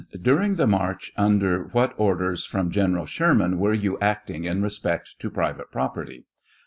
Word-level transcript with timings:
During 0.19 0.55
the 0.55 0.65
march 0.65 1.11
under 1.15 1.65
what 1.65 1.93
orders 1.95 2.43
from 2.43 2.71
Gen 2.71 2.93
eral 2.93 3.05
Sherman 3.07 3.59
were 3.59 3.75
you 3.75 3.99
acting 3.99 4.45
in 4.45 4.63
respect 4.63 5.13
to 5.19 5.29
private 5.29 5.69
property 5.69 6.23